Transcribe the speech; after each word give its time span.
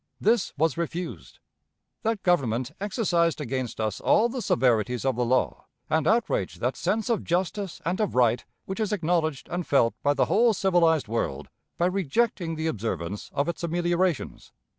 This 0.19 0.51
was 0.57 0.77
refused. 0.79 1.37
That 2.01 2.23
Government 2.23 2.71
exercised 2.81 3.39
against 3.39 3.79
us 3.79 4.01
all 4.01 4.29
the 4.29 4.41
severities 4.41 5.05
of 5.05 5.15
the 5.15 5.23
law, 5.23 5.67
and 5.91 6.07
outraged 6.07 6.59
that 6.59 6.75
sense 6.75 7.07
of 7.07 7.23
justice 7.23 7.83
and 7.85 7.99
of 8.01 8.15
right 8.15 8.43
which 8.65 8.79
is 8.79 8.91
acknowledged 8.91 9.47
and 9.49 9.63
felt 9.67 9.93
by 10.01 10.15
the 10.15 10.25
whole 10.25 10.55
civilized 10.55 11.07
world 11.07 11.49
by 11.77 11.85
rejecting 11.85 12.55
the 12.55 12.65
observance 12.65 13.29
of 13.31 13.47
its 13.47 13.63
ameliorations. 13.63 14.51